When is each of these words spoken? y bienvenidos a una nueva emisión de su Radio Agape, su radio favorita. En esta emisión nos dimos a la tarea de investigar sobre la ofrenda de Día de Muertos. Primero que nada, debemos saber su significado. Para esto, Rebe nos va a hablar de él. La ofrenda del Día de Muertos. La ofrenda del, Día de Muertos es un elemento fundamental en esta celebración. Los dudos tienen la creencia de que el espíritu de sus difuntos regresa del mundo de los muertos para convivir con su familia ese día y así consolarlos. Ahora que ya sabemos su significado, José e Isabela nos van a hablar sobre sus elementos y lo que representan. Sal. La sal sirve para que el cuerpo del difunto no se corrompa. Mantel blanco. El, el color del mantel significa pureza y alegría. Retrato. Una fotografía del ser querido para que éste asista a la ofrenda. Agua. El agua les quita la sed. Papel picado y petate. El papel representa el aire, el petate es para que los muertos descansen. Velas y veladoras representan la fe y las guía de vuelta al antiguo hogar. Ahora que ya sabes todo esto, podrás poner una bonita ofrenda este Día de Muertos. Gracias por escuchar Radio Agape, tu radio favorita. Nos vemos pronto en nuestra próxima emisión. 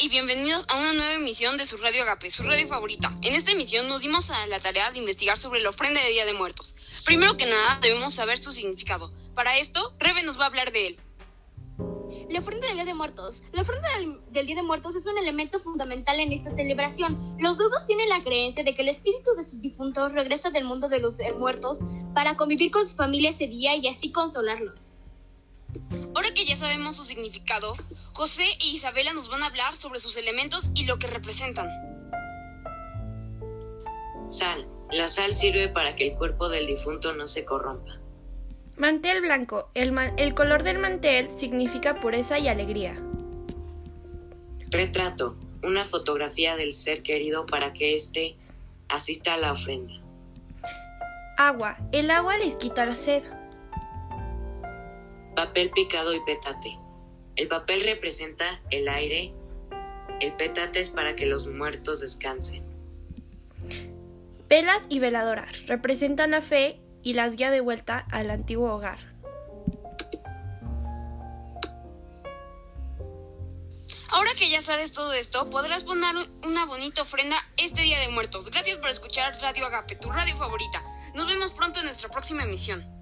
y 0.00 0.08
bienvenidos 0.08 0.64
a 0.68 0.78
una 0.78 0.92
nueva 0.92 1.14
emisión 1.14 1.56
de 1.56 1.66
su 1.66 1.76
Radio 1.76 2.02
Agape, 2.02 2.30
su 2.30 2.44
radio 2.44 2.68
favorita. 2.68 3.12
En 3.22 3.34
esta 3.34 3.50
emisión 3.50 3.88
nos 3.88 4.00
dimos 4.00 4.30
a 4.30 4.46
la 4.46 4.60
tarea 4.60 4.92
de 4.92 4.98
investigar 4.98 5.36
sobre 5.36 5.60
la 5.60 5.70
ofrenda 5.70 6.00
de 6.00 6.10
Día 6.10 6.24
de 6.24 6.34
Muertos. 6.34 6.76
Primero 7.04 7.36
que 7.36 7.46
nada, 7.46 7.80
debemos 7.82 8.14
saber 8.14 8.38
su 8.38 8.52
significado. 8.52 9.12
Para 9.34 9.58
esto, 9.58 9.92
Rebe 9.98 10.22
nos 10.22 10.38
va 10.38 10.44
a 10.44 10.46
hablar 10.46 10.70
de 10.70 10.86
él. 10.86 11.00
La 12.30 12.38
ofrenda 12.38 12.68
del 12.68 12.76
Día 12.76 12.84
de 12.84 12.94
Muertos. 12.94 13.42
La 13.52 13.62
ofrenda 13.62 13.88
del, 14.30 14.46
Día 14.46 14.54
de 14.54 14.62
Muertos 14.62 14.94
es 14.94 15.04
un 15.04 15.18
elemento 15.18 15.58
fundamental 15.58 16.20
en 16.20 16.32
esta 16.32 16.50
celebración. 16.50 17.36
Los 17.40 17.58
dudos 17.58 17.84
tienen 17.86 18.08
la 18.08 18.22
creencia 18.22 18.62
de 18.62 18.76
que 18.76 18.82
el 18.82 18.90
espíritu 18.90 19.34
de 19.36 19.42
sus 19.42 19.60
difuntos 19.60 20.12
regresa 20.12 20.50
del 20.50 20.64
mundo 20.64 20.88
de 20.88 21.00
los 21.00 21.16
muertos 21.38 21.78
para 22.14 22.36
convivir 22.36 22.70
con 22.70 22.86
su 22.86 22.94
familia 22.94 23.30
ese 23.30 23.48
día 23.48 23.74
y 23.74 23.88
así 23.88 24.12
consolarlos. 24.12 24.92
Ahora 26.14 26.32
que 26.34 26.44
ya 26.44 26.56
sabemos 26.56 26.96
su 26.96 27.04
significado, 27.04 27.74
José 28.12 28.44
e 28.60 28.68
Isabela 28.68 29.12
nos 29.12 29.28
van 29.28 29.42
a 29.42 29.46
hablar 29.46 29.74
sobre 29.74 30.00
sus 30.00 30.16
elementos 30.16 30.70
y 30.74 30.86
lo 30.86 30.98
que 30.98 31.06
representan. 31.06 31.68
Sal. 34.28 34.68
La 34.90 35.08
sal 35.08 35.32
sirve 35.32 35.68
para 35.68 35.96
que 35.96 36.08
el 36.08 36.14
cuerpo 36.14 36.48
del 36.48 36.66
difunto 36.66 37.12
no 37.12 37.26
se 37.26 37.44
corrompa. 37.44 37.98
Mantel 38.76 39.20
blanco. 39.20 39.70
El, 39.74 39.94
el 40.16 40.34
color 40.34 40.62
del 40.62 40.78
mantel 40.78 41.28
significa 41.30 42.00
pureza 42.00 42.38
y 42.38 42.48
alegría. 42.48 43.02
Retrato. 44.70 45.36
Una 45.62 45.84
fotografía 45.84 46.56
del 46.56 46.72
ser 46.72 47.02
querido 47.02 47.44
para 47.44 47.72
que 47.72 47.96
éste 47.96 48.36
asista 48.88 49.34
a 49.34 49.36
la 49.36 49.52
ofrenda. 49.52 49.92
Agua. 51.36 51.76
El 51.92 52.10
agua 52.10 52.38
les 52.38 52.56
quita 52.56 52.86
la 52.86 52.94
sed. 52.94 53.22
Papel 55.58 55.70
picado 55.72 56.14
y 56.14 56.20
petate. 56.20 56.78
El 57.34 57.48
papel 57.48 57.82
representa 57.82 58.60
el 58.70 58.88
aire, 58.88 59.34
el 60.20 60.32
petate 60.34 60.78
es 60.78 60.90
para 60.90 61.16
que 61.16 61.26
los 61.26 61.48
muertos 61.48 61.98
descansen. 61.98 62.62
Velas 64.48 64.84
y 64.88 65.00
veladoras 65.00 65.66
representan 65.66 66.30
la 66.30 66.42
fe 66.42 66.80
y 67.02 67.14
las 67.14 67.34
guía 67.34 67.50
de 67.50 67.60
vuelta 67.60 68.06
al 68.12 68.30
antiguo 68.30 68.72
hogar. 68.72 69.00
Ahora 74.10 74.30
que 74.38 74.48
ya 74.48 74.62
sabes 74.62 74.92
todo 74.92 75.12
esto, 75.12 75.50
podrás 75.50 75.82
poner 75.82 76.14
una 76.46 76.66
bonita 76.66 77.02
ofrenda 77.02 77.36
este 77.56 77.82
Día 77.82 77.98
de 77.98 78.10
Muertos. 78.10 78.48
Gracias 78.52 78.78
por 78.78 78.90
escuchar 78.90 79.36
Radio 79.42 79.66
Agape, 79.66 79.96
tu 79.96 80.08
radio 80.08 80.36
favorita. 80.36 80.84
Nos 81.16 81.26
vemos 81.26 81.52
pronto 81.52 81.80
en 81.80 81.86
nuestra 81.86 82.08
próxima 82.10 82.44
emisión. 82.44 82.97